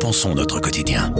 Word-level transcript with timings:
pensons 0.00 0.34
notre 0.34 0.60
quotidien. 0.60 1.12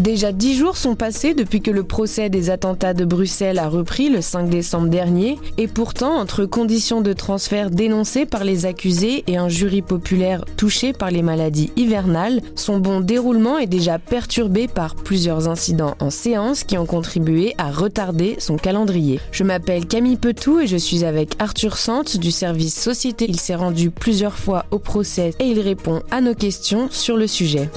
Déjà 0.00 0.32
dix 0.32 0.56
jours 0.56 0.78
sont 0.78 0.94
passés 0.94 1.34
depuis 1.34 1.60
que 1.60 1.70
le 1.70 1.82
procès 1.82 2.30
des 2.30 2.48
attentats 2.48 2.94
de 2.94 3.04
Bruxelles 3.04 3.58
a 3.58 3.68
repris 3.68 4.08
le 4.08 4.22
5 4.22 4.48
décembre 4.48 4.88
dernier, 4.88 5.38
et 5.58 5.68
pourtant, 5.68 6.18
entre 6.18 6.46
conditions 6.46 7.02
de 7.02 7.12
transfert 7.12 7.70
dénoncées 7.70 8.24
par 8.24 8.42
les 8.42 8.64
accusés 8.64 9.24
et 9.26 9.36
un 9.36 9.50
jury 9.50 9.82
populaire 9.82 10.42
touché 10.56 10.94
par 10.94 11.10
les 11.10 11.20
maladies 11.20 11.70
hivernales, 11.76 12.40
son 12.54 12.78
bon 12.78 13.00
déroulement 13.00 13.58
est 13.58 13.66
déjà 13.66 13.98
perturbé 13.98 14.68
par 14.68 14.94
plusieurs 14.94 15.48
incidents 15.48 15.96
en 16.00 16.08
séance 16.08 16.64
qui 16.64 16.78
ont 16.78 16.86
contribué 16.86 17.54
à 17.58 17.70
retarder 17.70 18.36
son 18.38 18.56
calendrier. 18.56 19.20
Je 19.32 19.44
m'appelle 19.44 19.84
Camille 19.84 20.16
Petou 20.16 20.60
et 20.60 20.66
je 20.66 20.78
suis 20.78 21.04
avec 21.04 21.34
Arthur 21.38 21.76
Sante 21.76 22.16
du 22.16 22.30
service 22.30 22.74
Société. 22.74 23.26
Il 23.28 23.38
s'est 23.38 23.54
rendu 23.54 23.90
plusieurs 23.90 24.38
fois 24.38 24.64
au 24.70 24.78
procès 24.78 25.34
et 25.40 25.44
il 25.44 25.60
répond 25.60 26.00
à 26.10 26.22
nos 26.22 26.34
questions 26.34 26.88
sur 26.90 27.18
le 27.18 27.26
sujet. 27.26 27.68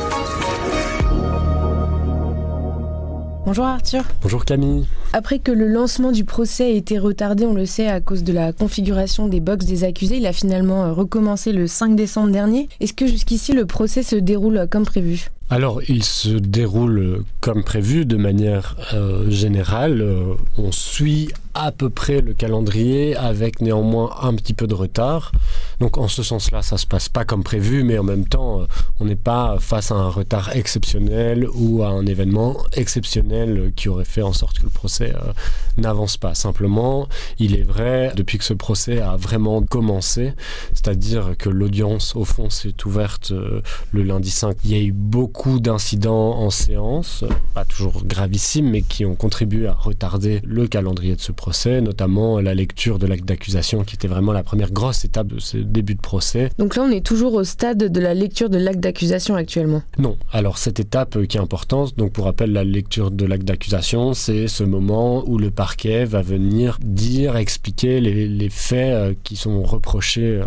Bonjour 3.56 3.68
Arthur. 3.68 4.04
Bonjour 4.24 4.46
Camille. 4.46 4.88
Après 5.14 5.38
que 5.38 5.52
le 5.52 5.68
lancement 5.68 6.12
du 6.12 6.24
procès 6.24 6.64
a 6.64 6.70
été 6.70 6.98
retardé, 6.98 7.46
on 7.46 7.54
le 7.54 7.68
sait, 7.68 7.86
à 7.86 8.02
cause 8.02 8.24
de 8.24 8.34
la 8.34 8.52
configuration 8.52 9.28
des 9.28 9.40
box 9.40 9.68
des 9.68 9.84
accusés, 9.84 10.18
il 10.18 10.26
a 10.26 10.34
finalement 10.34 10.86
euh, 10.86 10.92
recommencé 10.92 11.52
le 11.52 11.68
5 11.68 11.96
décembre 11.96 12.32
dernier. 12.32 12.68
Est-ce 12.80 12.94
que 12.94 13.06
jusqu'ici 13.06 13.54
le 13.54 13.68
procès 13.68 14.02
se 14.02 14.16
déroule 14.16 14.68
comme 14.72 14.86
prévu? 14.86 15.30
Alors, 15.54 15.82
il 15.88 16.04
se 16.04 16.30
déroule 16.30 17.24
comme 17.40 17.64
prévu 17.64 18.08
de 18.08 18.18
manière 18.18 18.76
euh, 18.96 19.30
générale. 19.30 20.02
Euh, 20.02 20.34
on 20.58 20.72
suit 20.72 21.30
à 21.54 21.72
peu 21.72 21.90
près 21.90 22.22
le 22.22 22.34
calendrier 22.34 23.16
avec 23.16 23.62
néanmoins 23.62 24.16
un 24.22 24.34
petit 24.36 24.54
peu 24.54 24.68
de 24.68 24.74
retard. 24.74 25.32
Donc 25.80 25.98
en 25.98 26.08
ce 26.08 26.24
sens-là, 26.24 26.62
ça 26.62 26.78
se 26.78 26.88
passe 26.88 27.10
pas 27.10 27.26
comme 27.26 27.44
prévu, 27.44 27.84
mais 27.84 27.98
en 27.98 28.04
même 28.04 28.28
temps, 28.28 28.62
euh, 28.62 28.66
on 29.00 29.06
n'est 29.06 29.16
pas 29.16 29.58
face 29.60 29.92
à 29.92 29.96
un 29.96 30.10
retard 30.10 30.56
exceptionnel 30.56 31.48
ou 31.54 31.84
à 31.84 31.90
un 31.90 32.06
événement 32.06 32.58
exceptionnel 32.74 33.72
qui 33.76 33.90
aurait 33.90 34.06
fait 34.06 34.22
en 34.22 34.34
sorte 34.34 34.60
que 34.60 34.64
le 34.64 34.70
procès 34.70 35.14
euh, 35.16 35.34
n'avance 35.78 36.18
pas. 36.18 36.34
Simplement, 36.34 37.08
il 37.38 37.56
est 37.56 37.64
vrai, 37.64 38.14
depuis 38.16 38.38
que 38.38 38.46
ce 38.46 38.54
procès 38.54 39.00
a 39.02 39.16
vraiment 39.16 39.62
commencé, 39.62 40.34
c'est-à-dire 40.74 41.36
que 41.38 41.50
l'audience 41.50 42.16
au 42.16 42.26
fond 42.26 42.50
s'est 42.50 42.74
ouverte 42.86 43.32
euh, 43.32 43.62
le 43.92 44.04
lundi 44.04 44.32
5, 44.32 44.58
il 44.66 44.72
y 44.72 44.76
a 44.76 44.82
eu 44.82 44.92
beaucoup 44.92 45.43
d'incidents 45.60 46.40
en 46.40 46.50
séance, 46.50 47.26
pas 47.54 47.66
toujours 47.66 48.04
gravissimes, 48.06 48.70
mais 48.70 48.82
qui 48.82 49.06
ont 49.06 49.16
contribué 49.16 49.68
à 49.68 49.74
retarder 49.74 50.40
le 50.46 50.68
calendrier 50.68 51.16
de 51.16 51.22
ce 51.22 51.32
procès 51.32 51.82
notamment 51.82 52.40
la 52.40 52.54
lecture 52.54 52.98
de 52.98 53.08
l'acte 53.08 53.26
d'accusation 53.26 53.84
qui 53.84 53.96
était 53.96 54.08
vraiment 54.08 54.32
la 54.32 54.44
première 54.44 54.72
grosse 54.72 55.06
étape 55.06 55.28
de 55.28 55.40
ce 55.40 55.58
début 55.58 55.96
de 55.96 56.02
procès. 56.02 56.50
Donc 56.58 56.76
là, 56.76 56.84
on 56.84 56.92
est 56.92 57.06
toujours 57.06 57.34
au 57.34 57.44
stade 57.44 57.78
de 57.78 58.00
la 58.00 58.14
lecture 58.14 58.50
de 58.50 58.58
l'acte 58.58 58.80
d'accusation 58.80 59.36
actuellement 59.36 59.84
Non. 59.98 60.18
Alors 60.32 60.58
cette 60.58 60.80
étape 60.80 61.26
qui 61.28 61.38
est 61.38 61.42
importante, 61.42 61.98
donc 61.98 62.14
pour 62.14 62.26
rappel, 62.26 62.54
la 62.54 62.64
lecture 62.64 63.12
de 63.12 63.26
l'acte 63.26 63.46
d'accusation, 63.46 64.14
c'est 64.14 64.48
ce 64.48 64.64
moment 64.64 65.28
où 65.28 65.38
le 65.38 65.52
parquet 65.52 66.06
va 66.06 66.22
venir 66.22 66.80
dire, 66.82 67.36
expliquer 67.36 68.00
les, 68.00 68.50
faits 68.50 68.94
euh, 68.94 69.14
qui 69.24 69.36
sont 69.36 69.64
reprochés 69.64 70.42
euh, 70.42 70.46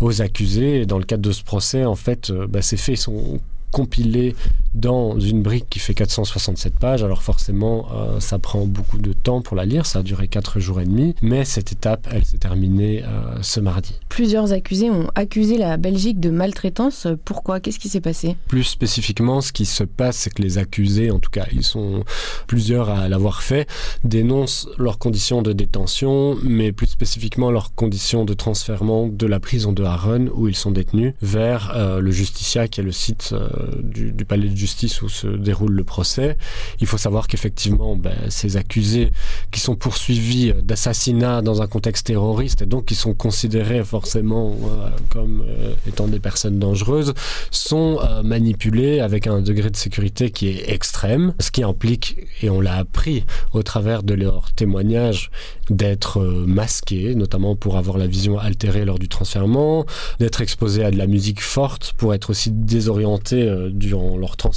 aux 0.00 0.22
accusés. 0.22 0.82
Et 0.82 0.86
dans 0.86 0.98
le 0.98 1.04
cadre 1.04 1.22
de 1.22 1.32
ce 1.32 1.42
procès, 1.42 1.84
en 1.84 1.94
fait, 1.94 2.30
euh, 2.30 2.46
bah, 2.46 2.62
ces 2.62 2.76
faits 2.76 2.96
sont 2.96 3.38
compilés 3.70 4.34
dans 4.74 5.18
une 5.18 5.42
brique 5.42 5.66
qui 5.68 5.78
fait 5.78 5.94
467 5.94 6.76
pages. 6.76 7.02
Alors 7.02 7.22
forcément, 7.22 7.88
euh, 7.92 8.20
ça 8.20 8.38
prend 8.38 8.66
beaucoup 8.66 8.98
de 8.98 9.12
temps 9.12 9.42
pour 9.42 9.56
la 9.56 9.64
lire. 9.64 9.86
Ça 9.86 10.00
a 10.00 10.02
duré 10.02 10.28
4 10.28 10.60
jours 10.60 10.80
et 10.80 10.84
demi. 10.84 11.14
Mais 11.22 11.44
cette 11.44 11.72
étape, 11.72 12.08
elle 12.10 12.24
s'est 12.24 12.38
terminée 12.38 13.02
euh, 13.04 13.38
ce 13.42 13.60
mardi. 13.60 13.98
Plusieurs 14.08 14.52
accusés 14.52 14.90
ont 14.90 15.08
accusé 15.14 15.58
la 15.58 15.76
Belgique 15.76 16.20
de 16.20 16.30
maltraitance. 16.30 17.06
Pourquoi? 17.24 17.60
Qu'est-ce 17.60 17.78
qui 17.78 17.88
s'est 17.88 18.00
passé? 18.00 18.36
Plus 18.48 18.64
spécifiquement, 18.64 19.40
ce 19.40 19.52
qui 19.52 19.66
se 19.66 19.84
passe, 19.84 20.16
c'est 20.16 20.30
que 20.30 20.42
les 20.42 20.58
accusés, 20.58 21.10
en 21.10 21.18
tout 21.18 21.30
cas, 21.30 21.46
ils 21.52 21.64
sont 21.64 22.04
plusieurs 22.46 22.90
à 22.90 23.08
l'avoir 23.08 23.42
fait, 23.42 23.68
dénoncent 24.04 24.68
leurs 24.78 24.98
conditions 24.98 25.42
de 25.42 25.52
détention, 25.52 26.36
mais 26.42 26.72
plus 26.72 26.86
spécifiquement 26.86 27.50
leurs 27.50 27.74
conditions 27.74 28.24
de 28.24 28.34
transfèrement 28.34 29.08
de 29.08 29.26
la 29.26 29.40
prison 29.40 29.72
de 29.72 29.82
Haron, 29.82 30.28
où 30.34 30.48
ils 30.48 30.56
sont 30.56 30.70
détenus, 30.70 31.14
vers 31.22 31.72
euh, 31.74 32.00
le 32.00 32.10
Justicia, 32.10 32.68
qui 32.68 32.80
est 32.80 32.84
le 32.84 32.92
site 32.92 33.34
du, 33.82 34.12
du 34.12 34.24
palais 34.24 34.48
de 34.48 34.59
justice 34.60 35.02
où 35.02 35.08
se 35.08 35.26
déroule 35.26 35.72
le 35.72 35.84
procès. 35.84 36.36
Il 36.80 36.86
faut 36.86 36.98
savoir 36.98 37.28
qu'effectivement, 37.28 37.96
ben, 37.96 38.14
ces 38.28 38.56
accusés 38.56 39.10
qui 39.50 39.60
sont 39.60 39.76
poursuivis 39.76 40.52
d'assassinat 40.62 41.42
dans 41.42 41.62
un 41.62 41.66
contexte 41.66 42.06
terroriste 42.06 42.62
et 42.62 42.66
donc 42.66 42.84
qui 42.86 42.94
sont 42.94 43.14
considérés 43.14 43.82
forcément 43.84 44.50
euh, 44.50 44.90
comme 45.08 45.42
euh, 45.46 45.74
étant 45.88 46.06
des 46.06 46.20
personnes 46.20 46.58
dangereuses, 46.58 47.14
sont 47.50 47.98
euh, 48.00 48.22
manipulés 48.22 49.00
avec 49.00 49.26
un 49.26 49.40
degré 49.40 49.70
de 49.70 49.76
sécurité 49.76 50.30
qui 50.30 50.48
est 50.48 50.70
extrême, 50.70 51.32
ce 51.40 51.50
qui 51.50 51.62
implique, 51.62 52.16
et 52.42 52.50
on 52.50 52.60
l'a 52.60 52.76
appris 52.76 53.24
au 53.52 53.62
travers 53.62 54.02
de 54.02 54.14
leurs 54.14 54.52
témoignages, 54.52 55.30
d'être 55.70 56.20
masqués, 56.20 57.14
notamment 57.14 57.56
pour 57.56 57.76
avoir 57.76 57.96
la 57.96 58.06
vision 58.06 58.38
altérée 58.38 58.84
lors 58.84 58.98
du 58.98 59.08
transfèrement, 59.08 59.86
d'être 60.18 60.40
exposés 60.40 60.84
à 60.84 60.90
de 60.90 60.98
la 60.98 61.06
musique 61.06 61.40
forte 61.40 61.94
pour 61.96 62.12
être 62.12 62.30
aussi 62.30 62.50
désorientés 62.50 63.48
durant 63.70 64.16
leur 64.18 64.36
transfert 64.36 64.49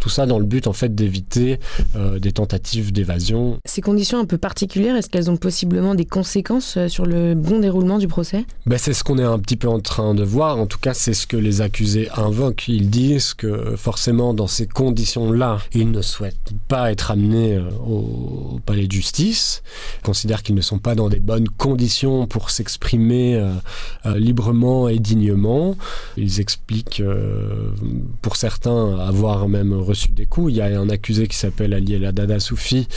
tout 0.00 0.08
ça 0.08 0.26
dans 0.26 0.38
le 0.38 0.44
but 0.44 0.66
en 0.66 0.72
fait 0.72 0.94
d'éviter 0.94 1.60
euh, 1.94 2.18
des 2.18 2.32
tentatives 2.32 2.92
d'évasion. 2.92 3.58
Ces 3.64 3.80
conditions 3.80 4.18
un 4.18 4.24
peu 4.24 4.38
particulières, 4.38 4.96
est-ce 4.96 5.08
qu'elles 5.08 5.30
ont 5.30 5.36
possiblement 5.36 5.94
des 5.94 6.04
conséquences 6.04 6.76
euh, 6.76 6.88
sur 6.88 7.06
le 7.06 7.34
bon 7.34 7.60
déroulement 7.60 7.98
du 7.98 8.08
procès? 8.08 8.44
Ben, 8.66 8.78
C'est 8.78 8.94
ce 8.94 9.04
qu'on 9.04 9.18
est 9.18 9.24
un 9.24 9.38
petit 9.38 9.56
peu 9.56 9.68
en 9.68 9.78
train 9.78 10.14
de 10.14 10.24
voir. 10.24 10.58
En 10.58 10.66
tout 10.66 10.78
cas, 10.78 10.92
c'est 10.92 11.14
ce 11.14 11.26
que 11.26 11.36
les 11.36 11.60
accusés 11.60 12.08
invoquent. 12.16 12.68
Ils 12.68 12.90
disent 12.90 13.34
que 13.34 13.76
forcément, 13.76 14.34
dans 14.34 14.48
ces 14.48 14.66
conditions-là, 14.66 15.58
ils 15.72 15.90
ne 15.90 16.02
souhaitent 16.02 16.52
pas 16.66 16.90
être 16.90 17.12
amenés 17.12 17.54
euh, 17.54 17.70
au, 17.86 18.60
palais 18.66 18.86
de 18.86 18.92
justice. 18.92 19.62
Ils 20.00 20.06
considèrent 20.06 20.42
qu'ils 20.42 20.56
ne 20.56 20.60
sont 20.62 20.78
pas 20.78 20.94
dans 20.94 21.08
des 21.08 21.20
bonnes 21.20 21.48
conditions 21.48 22.26
pour 22.26 22.50
s'exprimer 22.50 23.40
librement 24.04 24.88
et 24.88 24.98
dignement. 24.98 25.76
Ils 26.16 26.40
expliquent, 26.40 27.02
pour 28.20 28.36
certains, 28.36 28.98
avoir 28.98 29.21
même 29.48 29.72
reçu 29.72 30.12
des 30.12 30.26
coups. 30.26 30.52
Il 30.52 30.56
y 30.56 30.60
a 30.60 30.66
un 30.66 30.88
accusé 30.88 31.26
qui 31.26 31.36
s'appelle 31.36 31.74
Ali 31.74 31.94
El 31.94 32.12
Dada 32.12 32.40
Soufi 32.40 32.88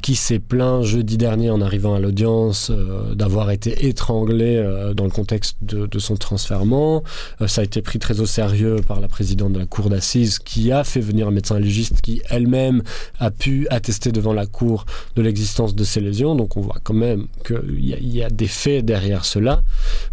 qui 0.00 0.16
s'est 0.16 0.38
plaint 0.38 0.82
jeudi 0.82 1.18
dernier 1.18 1.50
en 1.50 1.60
arrivant 1.60 1.94
à 1.94 2.00
l'audience 2.00 2.70
euh, 2.70 3.14
d'avoir 3.14 3.50
été 3.50 3.86
étranglé 3.86 4.56
euh, 4.56 4.94
dans 4.94 5.04
le 5.04 5.10
contexte 5.10 5.56
de, 5.62 5.98
son 5.98 6.16
transfèrement. 6.16 7.02
Euh, 7.40 7.46
ça 7.46 7.60
a 7.60 7.64
été 7.64 7.82
pris 7.82 7.98
très 7.98 8.20
au 8.20 8.26
sérieux 8.26 8.76
par 8.86 9.00
la 9.00 9.08
présidente 9.08 9.52
de 9.52 9.58
la 9.58 9.66
cour 9.66 9.90
d'assises 9.90 10.38
qui 10.38 10.72
a 10.72 10.84
fait 10.84 11.00
venir 11.00 11.28
un 11.28 11.30
médecin 11.32 11.58
légiste 11.58 12.00
qui 12.00 12.22
elle-même 12.30 12.82
a 13.18 13.30
pu 13.30 13.66
attester 13.68 14.12
devant 14.12 14.32
la 14.32 14.46
cour 14.46 14.86
de 15.16 15.22
l'existence 15.22 15.74
de 15.74 15.84
ces 15.84 16.00
lésions. 16.00 16.34
Donc 16.34 16.56
on 16.56 16.62
voit 16.62 16.78
quand 16.82 16.94
même 16.94 17.26
qu'il 17.46 17.84
y, 17.84 18.22
a 18.22 18.30
des 18.30 18.46
faits 18.46 18.84
derrière 18.84 19.24
cela. 19.24 19.62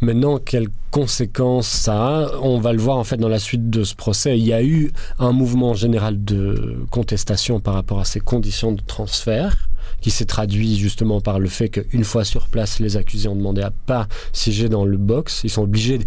Maintenant, 0.01 0.37
quelles 0.37 0.69
conséquences 0.91 1.67
ça 1.67 2.25
a 2.25 2.37
On 2.41 2.59
va 2.59 2.73
le 2.73 2.79
voir 2.79 2.97
en 2.97 3.03
fait 3.03 3.17
dans 3.17 3.29
la 3.29 3.39
suite 3.39 3.69
de 3.69 3.83
ce 3.83 3.95
procès. 3.95 4.37
Il 4.37 4.45
y 4.45 4.53
a 4.53 4.63
eu 4.63 4.91
un 5.19 5.31
mouvement 5.31 5.73
général 5.73 6.23
de 6.23 6.85
contestation 6.91 7.59
par 7.59 7.73
rapport 7.73 7.99
à 7.99 8.05
ces 8.05 8.19
conditions 8.19 8.71
de 8.71 8.81
transfert 8.85 9.69
qui 10.01 10.11
s'est 10.11 10.25
traduit 10.25 10.77
justement 10.77 11.21
par 11.21 11.39
le 11.39 11.47
fait 11.47 11.69
qu'une 11.69 12.03
fois 12.03 12.23
sur 12.23 12.47
place, 12.47 12.79
les 12.79 12.97
accusés 12.97 13.29
ont 13.29 13.35
demandé 13.35 13.61
à 13.61 13.71
pas 13.71 14.07
siéger 14.33 14.69
dans 14.69 14.85
le 14.85 14.97
box. 14.97 15.41
Ils 15.43 15.49
sont 15.49 15.63
obligés 15.63 15.99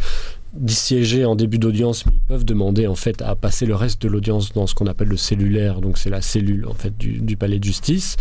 d'y 0.53 0.75
siéger 0.75 1.25
en 1.25 1.37
début 1.37 1.59
d'audience, 1.59 2.07
mais 2.07 2.13
ils 2.15 2.21
peuvent 2.21 2.45
demander 2.45 2.87
en 2.87 2.95
fait 2.95 3.23
à 3.23 3.37
passer 3.37 3.67
le 3.67 3.75
reste 3.75 4.03
de 4.03 4.09
l'audience 4.09 4.53
dans 4.53 4.67
ce 4.67 4.75
qu'on 4.75 4.87
appelle 4.87 5.09
le 5.09 5.17
cellulaire, 5.17 5.81
donc 5.81 5.99
c'est 5.99 6.11
la 6.11 6.21
cellule 6.21 6.67
en 6.67 6.75
fait 6.75 6.97
du, 6.97 7.37
palais 7.37 7.59
de 7.59 7.65
justice. 7.65 8.17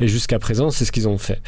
Et 0.00 0.08
jusqu'à 0.08 0.38
présent, 0.38 0.70
c'est 0.70 0.84
ce 0.84 0.92
qu'ils 0.92 1.08
ont 1.08 1.18
fait. 1.18 1.40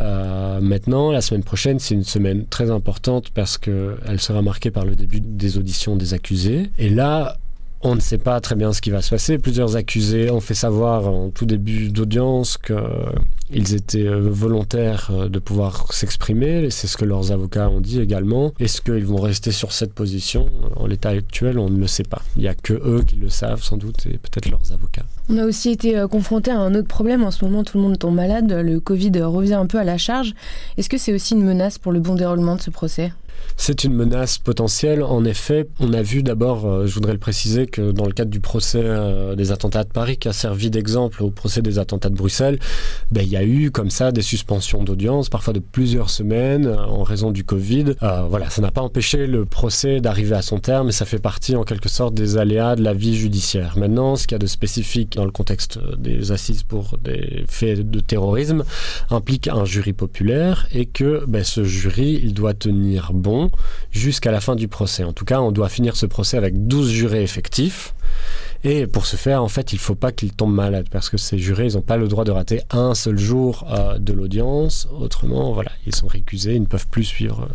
Euh, 0.00 0.60
maintenant, 0.60 1.12
la 1.12 1.20
semaine 1.20 1.44
prochaine, 1.44 1.78
c'est 1.78 1.94
une 1.94 2.04
semaine 2.04 2.46
très 2.46 2.70
importante 2.70 3.30
parce 3.30 3.58
que 3.58 3.96
elle 4.06 4.20
sera 4.20 4.42
marquée 4.42 4.70
par 4.70 4.84
le 4.84 4.96
début 4.96 5.20
des 5.20 5.58
auditions 5.58 5.96
des 5.96 6.14
accusés. 6.14 6.70
Et 6.78 6.88
là, 6.88 7.36
on 7.84 7.94
ne 7.94 8.00
sait 8.00 8.18
pas 8.18 8.40
très 8.40 8.56
bien 8.56 8.72
ce 8.72 8.80
qui 8.80 8.90
va 8.90 9.02
se 9.02 9.10
passer. 9.10 9.38
Plusieurs 9.38 9.76
accusés 9.76 10.30
ont 10.30 10.40
fait 10.40 10.54
savoir 10.54 11.06
en 11.06 11.28
tout 11.28 11.44
début 11.44 11.90
d'audience 11.90 12.56
qu'ils 12.58 13.74
étaient 13.74 14.06
euh, 14.06 14.30
volontaires 14.30 15.10
euh, 15.12 15.28
de 15.28 15.38
pouvoir 15.38 15.92
s'exprimer. 15.92 16.70
C'est 16.70 16.86
ce 16.86 16.96
que 16.96 17.04
leurs 17.04 17.30
avocats 17.30 17.68
ont 17.68 17.80
dit 17.80 18.00
également. 18.00 18.52
Est-ce 18.58 18.80
qu'ils 18.80 19.04
vont 19.04 19.20
rester 19.20 19.52
sur 19.52 19.72
cette 19.72 19.92
position? 19.92 20.48
En 20.76 20.86
l'état 20.86 21.10
actuel, 21.10 21.58
on 21.58 21.68
ne 21.68 21.78
le 21.78 21.86
sait 21.86 22.04
pas. 22.04 22.22
Il 22.36 22.42
n'y 22.42 22.48
a 22.48 22.54
que 22.54 22.72
eux 22.72 23.04
qui 23.06 23.16
le 23.16 23.28
savent 23.28 23.62
sans 23.62 23.76
doute 23.76 24.06
et 24.06 24.16
peut-être 24.16 24.50
leurs 24.50 24.72
avocats. 24.72 25.04
On 25.28 25.36
a 25.36 25.44
aussi 25.44 25.70
été 25.70 25.98
euh, 25.98 26.08
confronté 26.08 26.50
à 26.50 26.58
un 26.58 26.74
autre 26.74 26.88
problème. 26.88 27.22
En 27.22 27.30
ce 27.30 27.44
moment, 27.44 27.64
tout 27.64 27.76
le 27.76 27.82
monde 27.84 27.98
tombe 27.98 28.14
malade. 28.14 28.50
Le 28.50 28.80
Covid 28.80 29.12
revient 29.20 29.54
un 29.54 29.66
peu 29.66 29.78
à 29.78 29.84
la 29.84 29.98
charge. 29.98 30.34
Est-ce 30.78 30.88
que 30.88 30.96
c'est 30.96 31.12
aussi 31.12 31.34
une 31.34 31.44
menace 31.44 31.76
pour 31.76 31.92
le 31.92 32.00
bon 32.00 32.14
déroulement 32.14 32.56
de 32.56 32.62
ce 32.62 32.70
procès? 32.70 33.12
C'est 33.56 33.84
une 33.84 33.94
menace 33.94 34.38
potentielle. 34.38 35.02
En 35.02 35.24
effet, 35.24 35.66
on 35.78 35.92
a 35.92 36.02
vu 36.02 36.22
d'abord, 36.22 36.66
euh, 36.66 36.86
je 36.86 36.94
voudrais 36.94 37.12
le 37.12 37.18
préciser, 37.18 37.66
que 37.66 37.92
dans 37.92 38.04
le 38.04 38.12
cadre 38.12 38.30
du 38.30 38.40
procès 38.40 38.82
euh, 38.82 39.36
des 39.36 39.52
attentats 39.52 39.84
de 39.84 39.88
Paris, 39.88 40.16
qui 40.18 40.28
a 40.28 40.32
servi 40.32 40.70
d'exemple 40.70 41.22
au 41.22 41.30
procès 41.30 41.62
des 41.62 41.78
attentats 41.78 42.10
de 42.10 42.16
Bruxelles, 42.16 42.58
ben, 43.10 43.22
il 43.22 43.28
y 43.28 43.36
a 43.36 43.44
eu 43.44 43.70
comme 43.70 43.90
ça 43.90 44.12
des 44.12 44.22
suspensions 44.22 44.82
d'audience, 44.82 45.28
parfois 45.28 45.52
de 45.52 45.60
plusieurs 45.60 46.10
semaines, 46.10 46.66
euh, 46.66 46.76
en 46.78 47.04
raison 47.04 47.30
du 47.30 47.44
Covid. 47.44 47.94
voilà, 48.28 48.50
ça 48.50 48.60
n'a 48.60 48.70
pas 48.70 48.82
empêché 48.82 49.26
le 49.26 49.44
procès 49.44 50.00
d'arriver 50.00 50.34
à 50.34 50.42
son 50.42 50.58
terme, 50.58 50.88
et 50.88 50.92
ça 50.92 51.04
fait 51.04 51.18
partie 51.18 51.56
en 51.56 51.62
quelque 51.62 51.88
sorte 51.88 52.14
des 52.14 52.36
aléas 52.36 52.76
de 52.76 52.82
la 52.82 52.92
vie 52.92 53.16
judiciaire. 53.16 53.78
Maintenant, 53.78 54.16
ce 54.16 54.26
qu'il 54.26 54.34
y 54.34 54.36
a 54.36 54.38
de 54.38 54.46
spécifique 54.46 55.14
dans 55.16 55.24
le 55.24 55.30
contexte 55.30 55.78
des 55.96 56.32
assises 56.32 56.64
pour 56.64 56.98
des 57.02 57.44
faits 57.48 57.88
de 57.88 58.00
terrorisme 58.00 58.64
implique 59.10 59.48
un 59.48 59.64
jury 59.64 59.92
populaire, 59.92 60.66
et 60.74 60.86
que 60.86 61.24
ben, 61.26 61.44
ce 61.44 61.64
jury, 61.64 62.20
il 62.22 62.34
doit 62.34 62.54
tenir 62.54 63.12
bon 63.14 63.23
jusqu'à 63.90 64.30
la 64.30 64.40
fin 64.40 64.56
du 64.56 64.68
procès. 64.68 65.04
En 65.04 65.12
tout 65.12 65.24
cas, 65.24 65.40
on 65.40 65.52
doit 65.52 65.68
finir 65.68 65.96
ce 65.96 66.06
procès 66.06 66.36
avec 66.36 66.66
12 66.66 66.90
jurés 66.90 67.22
effectifs. 67.22 67.94
Et 68.66 68.86
pour 68.86 69.04
ce 69.04 69.16
faire, 69.16 69.42
en 69.42 69.48
fait, 69.48 69.74
il 69.74 69.76
ne 69.76 69.80
faut 69.80 69.94
pas 69.94 70.10
qu'ils 70.10 70.32
tombent 70.32 70.54
malades 70.54 70.86
parce 70.90 71.10
que 71.10 71.18
ces 71.18 71.36
jurés, 71.36 71.66
ils 71.66 71.74
n'ont 71.74 71.82
pas 71.82 71.98
le 71.98 72.08
droit 72.08 72.24
de 72.24 72.30
rater 72.30 72.62
un 72.70 72.94
seul 72.94 73.18
jour 73.18 73.66
euh, 73.70 73.98
de 73.98 74.14
l'audience. 74.14 74.88
Autrement, 74.98 75.52
voilà, 75.52 75.70
ils 75.86 75.94
sont 75.94 76.06
récusés, 76.06 76.54
ils 76.54 76.62
ne 76.62 76.66
peuvent 76.66 76.88
plus 76.88 77.04
suivre. 77.04 77.48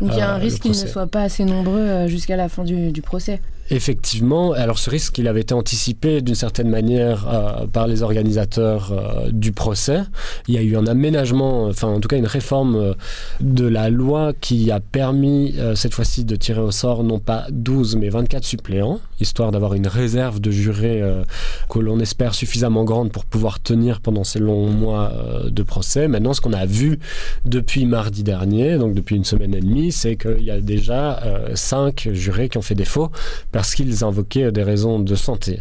Donc 0.00 0.10
il 0.12 0.18
y 0.18 0.20
a 0.20 0.32
un 0.32 0.36
euh, 0.36 0.40
risque 0.40 0.62
qu'ils 0.62 0.70
ne 0.70 0.86
soient 0.86 1.08
pas 1.08 1.22
assez 1.22 1.44
nombreux 1.44 1.80
euh, 1.80 2.06
jusqu'à 2.06 2.36
la 2.36 2.48
fin 2.48 2.62
du 2.62 3.02
procès. 3.02 3.40
Effectivement, 3.72 4.52
alors 4.52 4.78
ce 4.78 4.90
risque, 4.90 5.16
il 5.16 5.26
avait 5.28 5.40
été 5.40 5.54
anticipé 5.54 6.20
d'une 6.20 6.34
certaine 6.34 6.68
manière 6.68 7.26
euh, 7.26 7.66
par 7.66 7.86
les 7.86 8.02
organisateurs 8.02 8.92
euh, 8.92 9.30
du 9.32 9.52
procès. 9.52 10.00
Il 10.46 10.54
y 10.54 10.58
a 10.58 10.62
eu 10.62 10.76
un 10.76 10.86
aménagement, 10.86 11.68
enfin 11.68 11.88
en 11.88 11.98
tout 11.98 12.08
cas 12.08 12.18
une 12.18 12.26
réforme 12.26 12.76
euh, 12.76 12.94
de 13.40 13.66
la 13.66 13.88
loi 13.88 14.32
qui 14.38 14.70
a 14.70 14.80
permis 14.80 15.54
cette 15.74 15.94
fois-ci 15.94 16.24
de 16.24 16.36
tirer 16.36 16.60
au 16.60 16.70
sort 16.70 17.02
non 17.02 17.18
pas 17.18 17.46
12 17.50 17.96
mais 17.96 18.10
24 18.10 18.44
suppléants, 18.44 19.00
histoire 19.20 19.52
d'avoir 19.52 19.72
une 19.72 19.86
réserve 19.86 20.38
de 20.38 20.50
jurés 20.52 21.02
que 21.68 21.78
l'on 21.78 21.98
espère 22.00 22.34
suffisamment 22.34 22.84
grande 22.84 23.12
pour 23.12 23.24
pouvoir 23.24 23.60
tenir 23.60 24.00
pendant 24.00 24.24
ces 24.24 24.38
longs 24.38 24.68
mois 24.68 25.12
de 25.46 25.62
procès. 25.62 26.08
Maintenant, 26.08 26.34
ce 26.34 26.40
qu'on 26.40 26.52
a 26.52 26.66
vu 26.66 26.98
depuis 27.44 27.86
mardi 27.86 28.22
dernier, 28.22 28.78
donc 28.78 28.94
depuis 28.94 29.16
une 29.16 29.24
semaine 29.24 29.54
et 29.54 29.60
demie, 29.60 29.92
c'est 29.92 30.16
qu'il 30.16 30.42
y 30.42 30.50
a 30.50 30.60
déjà 30.60 31.22
5 31.54 32.08
jurés 32.12 32.48
qui 32.48 32.58
ont 32.58 32.62
fait 32.62 32.74
défaut 32.74 33.10
parce 33.50 33.74
qu'ils 33.74 34.04
invoquaient 34.04 34.52
des 34.52 34.62
raisons 34.62 34.98
de 34.98 35.14
santé. 35.14 35.60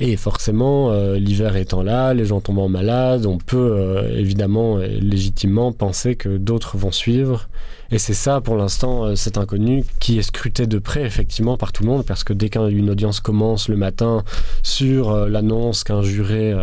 Et 0.00 0.16
forcément, 0.16 0.90
euh, 0.90 1.18
l'hiver 1.18 1.56
étant 1.56 1.82
là, 1.82 2.14
les 2.14 2.24
gens 2.24 2.40
tombant 2.40 2.68
malades, 2.68 3.26
on 3.26 3.36
peut 3.36 3.56
euh, 3.58 4.18
évidemment 4.18 4.78
légitimement 4.78 5.72
penser 5.72 6.16
que 6.16 6.38
d'autres 6.38 6.78
vont 6.78 6.90
suivre. 6.90 7.48
Et 7.90 7.98
c'est 7.98 8.14
ça, 8.14 8.40
pour 8.40 8.56
l'instant, 8.56 9.04
euh, 9.04 9.16
cet 9.16 9.38
inconnu 9.38 9.84
qui 9.98 10.18
est 10.18 10.22
scruté 10.22 10.66
de 10.66 10.78
près, 10.78 11.02
effectivement, 11.02 11.56
par 11.56 11.72
tout 11.72 11.82
le 11.82 11.88
monde, 11.88 12.04
parce 12.04 12.24
que 12.24 12.32
dès 12.32 12.48
qu'une 12.48 12.90
audience 12.90 13.20
commence 13.20 13.68
le 13.68 13.76
matin 13.76 14.22
sur 14.62 15.26
l'annonce 15.26 15.84
qu'un 15.84 16.02
juré 16.02 16.54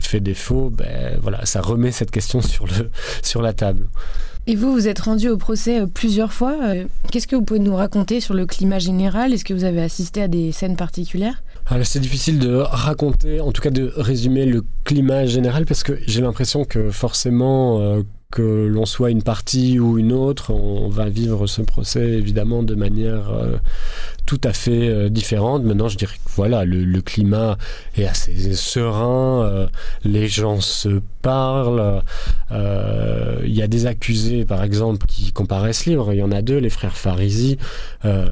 fait 0.00 0.20
défaut, 0.20 0.70
ben, 0.70 1.18
voilà, 1.22 1.46
ça 1.46 1.60
remet 1.60 1.92
cette 1.92 2.10
question 2.10 2.42
sur, 2.42 2.66
le, 2.66 2.90
sur 3.22 3.42
la 3.42 3.52
table. 3.52 3.86
Et 4.46 4.56
vous, 4.56 4.72
vous 4.72 4.88
êtes 4.88 4.98
rendu 5.00 5.28
au 5.28 5.36
procès 5.36 5.80
euh, 5.80 5.86
plusieurs 5.86 6.32
fois. 6.32 6.56
Euh, 6.62 6.84
qu'est-ce 7.10 7.26
que 7.26 7.36
vous 7.36 7.42
pouvez 7.42 7.60
nous 7.60 7.76
raconter 7.76 8.20
sur 8.20 8.34
le 8.34 8.46
climat 8.46 8.78
général? 8.78 9.32
Est-ce 9.32 9.44
que 9.44 9.54
vous 9.54 9.64
avez 9.64 9.82
assisté 9.82 10.22
à 10.22 10.28
des 10.28 10.50
scènes 10.52 10.76
particulières? 10.76 11.42
Alors 11.66 11.86
c'est 11.86 12.00
difficile 12.00 12.38
de 12.38 12.56
raconter, 12.56 13.40
en 13.40 13.52
tout 13.52 13.62
cas 13.62 13.70
de 13.70 13.92
résumer 13.96 14.46
le 14.46 14.64
climat 14.84 15.26
général, 15.26 15.66
parce 15.66 15.82
que 15.82 15.92
j'ai 16.06 16.20
l'impression 16.20 16.64
que 16.64 16.90
forcément, 16.90 17.80
euh, 17.80 18.02
que 18.30 18.66
l'on 18.66 18.86
soit 18.86 19.10
une 19.10 19.22
partie 19.22 19.78
ou 19.78 19.98
une 19.98 20.12
autre, 20.12 20.52
on 20.52 20.88
va 20.88 21.08
vivre 21.08 21.46
ce 21.46 21.62
procès 21.62 22.00
évidemment 22.00 22.62
de 22.62 22.74
manière 22.74 23.30
tout 24.30 24.40
à 24.44 24.52
fait 24.52 24.88
euh, 24.88 25.08
différente. 25.08 25.64
Maintenant, 25.64 25.88
je 25.88 25.96
dirais 25.96 26.14
que 26.14 26.30
voilà, 26.36 26.64
le, 26.64 27.00
climat 27.00 27.58
est 27.96 28.06
assez 28.06 28.54
serein, 28.54 29.42
euh, 29.42 29.66
les 30.04 30.28
gens 30.28 30.60
se 30.60 31.00
parlent. 31.20 32.02
Euh, 32.52 33.40
il 33.44 33.54
y 33.54 33.62
a 33.62 33.66
des 33.66 33.86
accusés, 33.86 34.44
par 34.44 34.62
exemple, 34.62 35.06
qui 35.06 35.32
comparaissent 35.32 35.86
libres. 35.86 36.12
Il 36.12 36.18
y 36.18 36.22
en 36.22 36.32
a 36.32 36.42
deux, 36.42 36.58
les 36.58 36.70
frères 36.70 36.96
Farisi, 36.96 37.58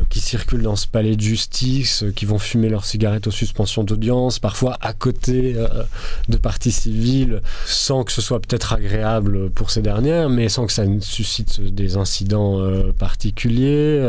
qui 0.09 0.21
circulent 0.21 0.63
dans 0.63 0.77
ce 0.77 0.87
palais 0.87 1.17
de 1.17 1.21
justice, 1.21 2.05
qui 2.17 2.25
vont 2.25 2.39
fumer 2.39 2.69
leurs 2.69 2.85
cigarettes 2.85 3.27
aux 3.27 3.33
suspensions 3.33 3.85
d'audience, 3.85 4.39
parfois 4.39 4.77
à 4.81 4.93
côté 4.93 5.55
de 6.29 6.37
parties 6.37 6.73
civiles, 6.73 7.41
sans 7.67 8.05
que 8.05 8.13
ce 8.13 8.23
soit 8.23 8.41
peut-être 8.41 8.73
agréable 8.73 9.51
pour 9.51 9.71
ces 9.71 9.83
dernières, 9.83 10.31
mais 10.31 10.49
sans 10.49 10.67
que 10.67 10.73
ça 10.73 10.87
ne 10.87 11.01
suscite 11.01 11.61
des 11.61 11.97
incidents 11.97 12.61
particuliers 12.99 14.01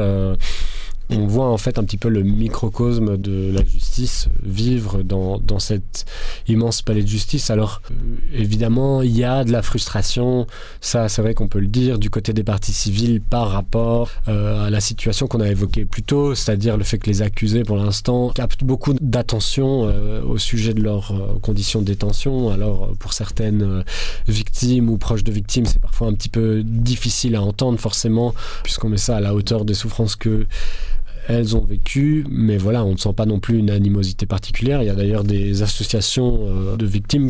on 1.11 1.25
voit 1.25 1.49
en 1.49 1.57
fait 1.57 1.79
un 1.79 1.83
petit 1.83 1.97
peu 1.97 2.09
le 2.09 2.21
microcosme 2.21 3.17
de 3.17 3.51
la 3.51 3.63
justice 3.63 4.29
vivre 4.43 5.01
dans, 5.01 5.39
dans 5.39 5.59
cet 5.59 6.05
immense 6.47 6.81
palais 6.81 7.01
de 7.01 7.07
justice. 7.07 7.49
Alors 7.49 7.81
euh, 7.89 7.93
évidemment, 8.33 9.01
il 9.01 9.17
y 9.17 9.23
a 9.23 9.43
de 9.43 9.51
la 9.51 9.61
frustration, 9.61 10.45
ça 10.81 11.09
c'est 11.09 11.21
vrai 11.21 11.33
qu'on 11.33 11.47
peut 11.47 11.59
le 11.59 11.67
dire, 11.67 11.97
du 11.97 12.09
côté 12.09 12.33
des 12.33 12.43
parties 12.43 12.73
civiles 12.73 13.21
par 13.21 13.49
rapport 13.49 14.09
euh, 14.27 14.67
à 14.67 14.69
la 14.69 14.79
situation 14.79 15.27
qu'on 15.27 15.41
a 15.41 15.49
évoquée 15.49 15.85
plus 15.85 16.03
tôt, 16.03 16.35
c'est-à-dire 16.35 16.77
le 16.77 16.83
fait 16.83 16.99
que 16.99 17.09
les 17.09 17.21
accusés 17.21 17.63
pour 17.63 17.77
l'instant 17.77 18.29
captent 18.29 18.63
beaucoup 18.63 18.93
d'attention 18.93 19.85
euh, 19.85 20.21
au 20.21 20.37
sujet 20.37 20.73
de 20.73 20.81
leurs 20.81 21.13
conditions 21.41 21.81
de 21.81 21.85
détention. 21.85 22.49
Alors 22.51 22.89
pour 22.99 23.13
certaines 23.13 23.83
victimes 24.27 24.89
ou 24.89 24.97
proches 24.97 25.23
de 25.23 25.31
victimes, 25.31 25.65
c'est 25.65 25.81
parfois 25.81 26.07
un 26.07 26.13
petit 26.13 26.29
peu 26.29 26.61
difficile 26.63 27.35
à 27.35 27.41
entendre 27.41 27.79
forcément, 27.79 28.33
puisqu'on 28.63 28.89
met 28.89 28.97
ça 28.97 29.17
à 29.17 29.19
la 29.21 29.33
hauteur 29.33 29.65
des 29.65 29.73
souffrances 29.73 30.15
que 30.15 30.45
elles 31.29 31.55
ont 31.55 31.61
vécu, 31.61 32.25
mais 32.29 32.57
voilà, 32.57 32.83
on 32.83 32.93
ne 32.93 32.97
sent 32.97 33.13
pas 33.13 33.27
non 33.27 33.39
plus 33.39 33.59
une 33.59 33.69
animosité 33.69 34.25
particulière. 34.25 34.81
Il 34.81 34.87
y 34.87 34.89
a 34.89 34.95
d'ailleurs 34.95 35.23
des 35.23 35.61
associations 35.61 36.39
euh, 36.41 36.75
de 36.75 36.87
victimes 36.87 37.29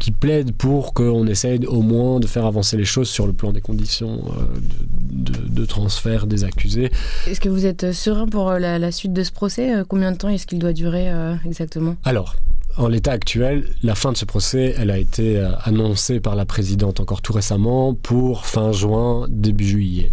qui 0.00 0.10
plaident 0.10 0.52
pour 0.52 0.94
qu'on 0.94 1.26
essaye 1.28 1.64
au 1.66 1.80
moins 1.80 2.18
de 2.18 2.26
faire 2.26 2.44
avancer 2.44 2.76
les 2.76 2.84
choses 2.84 3.08
sur 3.08 3.24
le 3.26 3.32
plan 3.32 3.52
des 3.52 3.60
conditions 3.60 4.20
euh, 4.36 4.58
de, 5.00 5.64
transfert 5.64 6.26
des 6.26 6.42
accusés. 6.42 6.90
Est-ce 7.28 7.40
que 7.40 7.48
vous 7.48 7.66
êtes 7.66 7.92
serein 7.92 8.26
pour 8.26 8.50
euh, 8.50 8.58
la, 8.58 8.90
suite 8.90 9.12
de 9.12 9.22
ce 9.22 9.30
procès 9.30 9.70
Combien 9.88 10.10
de 10.10 10.16
temps 10.16 10.28
est-ce 10.28 10.46
qu'il 10.46 10.58
doit 10.58 10.72
durer 10.72 11.08
exactement? 11.44 11.96
Alors, 12.04 12.34
en 12.76 12.88
l'état 12.88 13.12
actuel, 13.12 13.64
la 13.82 13.94
fin 13.94 14.12
de 14.12 14.16
ce 14.16 14.24
procès, 14.24 14.74
elle 14.76 14.90
a 14.90 14.98
été 14.98 15.40
annoncée 15.64 16.20
par 16.20 16.34
la 16.34 16.44
présidente 16.44 17.00
encore 17.00 17.22
tout 17.22 17.32
récemment 17.32 17.94
pour 17.94 18.46
fin 18.46 18.72
juin, 18.72 19.26
début 19.28 19.66
juillet. 19.66 20.12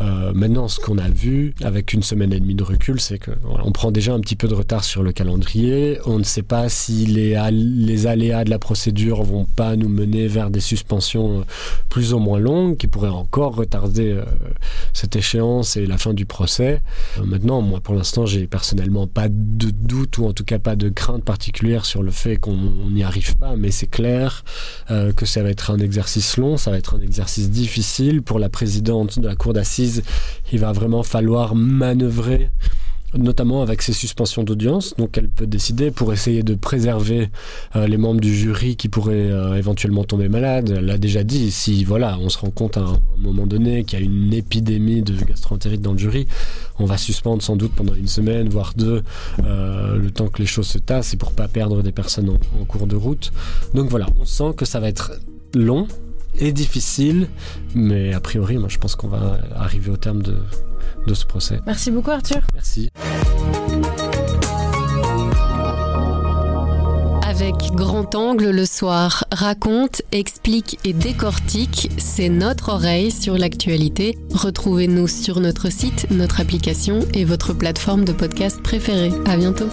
Euh, 0.00 0.32
maintenant, 0.34 0.68
ce 0.68 0.80
qu'on 0.80 0.98
a 0.98 1.08
vu 1.08 1.54
avec 1.62 1.92
une 1.92 2.02
semaine 2.02 2.32
et 2.32 2.40
demie 2.40 2.54
de 2.54 2.62
recul, 2.62 3.00
c'est 3.00 3.18
qu'on 3.18 3.72
prend 3.72 3.90
déjà 3.90 4.14
un 4.14 4.20
petit 4.20 4.36
peu 4.36 4.48
de 4.48 4.54
retard 4.54 4.84
sur 4.84 5.02
le 5.02 5.12
calendrier. 5.12 5.98
On 6.06 6.18
ne 6.18 6.24
sait 6.24 6.42
pas 6.42 6.68
si 6.68 7.06
les, 7.06 7.38
les 7.52 8.06
aléas 8.06 8.44
de 8.44 8.50
la 8.50 8.58
procédure 8.58 9.22
vont 9.22 9.44
pas 9.44 9.76
nous 9.76 9.88
mener 9.88 10.26
vers 10.26 10.50
des 10.50 10.60
suspensions 10.60 11.40
euh, 11.40 11.44
plus 11.88 12.14
ou 12.14 12.18
moins 12.18 12.38
longues 12.38 12.76
qui 12.76 12.86
pourraient 12.86 13.08
encore 13.08 13.56
retarder 13.56 14.12
euh, 14.12 14.24
cette 14.92 15.16
échéance 15.16 15.76
et 15.76 15.86
la 15.86 15.98
fin 15.98 16.14
du 16.14 16.24
procès. 16.24 16.80
maintenant, 17.22 17.60
moi, 17.60 17.80
pour 17.80 17.94
l'instant, 17.94 18.26
j'ai 18.26 18.46
personnellement 18.46 19.06
pas 19.06 19.28
de 19.28 19.70
doute 19.70 20.18
ou 20.18 20.26
en 20.26 20.32
tout 20.32 20.44
cas 20.44 20.58
pas 20.58 20.76
de 20.76 20.88
crainte 20.88 21.24
particulière 21.24 21.84
sur 21.84 22.02
le 22.02 22.10
fait 22.10 22.36
qu'on 22.36 22.56
n'y 22.90 23.02
arrive 23.02 23.36
pas, 23.36 23.56
mais 23.56 23.70
c'est 23.70 23.86
clair 23.86 24.44
que 24.88 25.26
ça 25.26 25.42
va 25.42 25.50
être 25.50 25.70
un 25.70 25.78
exercice 25.78 26.36
long, 26.36 26.56
ça 26.56 26.70
va 26.70 26.78
être 26.78 26.96
un 26.96 27.00
exercice 27.00 27.50
difficile 27.50 28.22
pour 28.22 28.38
la 28.38 28.48
présidente 28.48 29.18
de 29.18 29.26
la 29.26 29.36
cour 29.36 29.52
d'assises 29.52 29.89
il 30.52 30.58
va 30.58 30.72
vraiment 30.72 31.02
falloir 31.02 31.54
manœuvrer 31.54 32.50
notamment 33.18 33.62
avec 33.62 33.82
ces 33.82 33.92
suspensions 33.92 34.44
d'audience. 34.44 34.94
Donc 34.96 35.18
elle 35.18 35.28
peut 35.28 35.46
décider 35.46 35.90
pour 35.90 36.12
essayer 36.12 36.42
de 36.42 36.54
préserver 36.54 37.30
euh, 37.76 37.86
les 37.86 37.96
membres 37.96 38.20
du 38.20 38.34
jury 38.34 38.76
qui 38.76 38.88
pourraient 38.88 39.30
euh, 39.30 39.54
éventuellement 39.54 40.04
tomber 40.04 40.28
malades. 40.28 40.74
Elle 40.76 40.86
l'a 40.86 40.98
déjà 40.98 41.24
dit, 41.24 41.50
si 41.50 41.84
voilà, 41.84 42.18
on 42.20 42.28
se 42.28 42.38
rend 42.38 42.50
compte 42.50 42.76
à 42.76 42.80
un, 42.80 42.98
moment 43.18 43.46
donné 43.46 43.84
qu'il 43.84 43.98
y 43.98 44.02
a 44.02 44.04
une 44.04 44.32
épidémie 44.32 45.02
de 45.02 45.14
gastroentérite 45.24 45.80
dans 45.80 45.92
le 45.92 45.98
jury, 45.98 46.26
on 46.78 46.84
va 46.84 46.96
suspendre 46.96 47.42
sans 47.42 47.56
doute 47.56 47.72
pendant 47.74 47.94
une 47.94 48.08
semaine, 48.08 48.48
voire 48.48 48.72
deux, 48.76 49.02
euh, 49.44 49.96
le 49.98 50.10
temps 50.10 50.28
que 50.28 50.38
les 50.38 50.46
choses 50.46 50.68
se 50.68 50.78
tassent 50.78 51.14
et 51.14 51.16
pour 51.16 51.32
pas 51.32 51.48
perdre 51.48 51.82
des 51.82 51.92
personnes 51.92 52.30
en 52.30 52.64
cours 52.64 52.86
de 52.86 52.96
route. 52.96 53.32
Donc 53.74 53.88
voilà, 53.90 54.06
on 54.18 54.24
sent 54.24 54.54
que 54.56 54.64
ça 54.64 54.80
va 54.80 54.88
être 54.88 55.12
long, 55.54 55.86
est 56.38 56.52
difficile, 56.52 57.28
mais 57.74 58.12
a 58.14 58.20
priori, 58.20 58.56
moi, 58.58 58.68
je 58.68 58.78
pense 58.78 58.96
qu'on 58.96 59.08
va 59.08 59.38
arriver 59.54 59.90
au 59.90 59.96
terme 59.96 60.22
de, 60.22 60.36
de 61.06 61.14
ce 61.14 61.26
procès. 61.26 61.60
Merci 61.66 61.90
beaucoup, 61.90 62.10
Arthur. 62.10 62.40
Merci. 62.54 62.90
Avec 67.26 67.54
Grand 67.74 68.14
Angle 68.14 68.50
le 68.50 68.66
soir, 68.66 69.24
raconte, 69.32 70.02
explique 70.12 70.78
et 70.84 70.92
décortique, 70.92 71.90
c'est 71.96 72.28
notre 72.28 72.70
oreille 72.70 73.10
sur 73.10 73.38
l'actualité. 73.38 74.18
Retrouvez-nous 74.34 75.08
sur 75.08 75.40
notre 75.40 75.70
site, 75.70 76.06
notre 76.10 76.40
application 76.40 77.00
et 77.14 77.24
votre 77.24 77.54
plateforme 77.54 78.04
de 78.04 78.12
podcast 78.12 78.60
préférée. 78.62 79.12
À 79.26 79.36
bientôt. 79.36 79.68